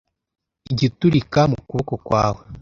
[0.71, 2.41] igiturika mu kuboko kwawe